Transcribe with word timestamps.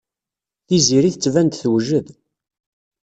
Tiziri 0.67 1.09
tettban-d 1.13 1.53
tewjed. 1.55 2.07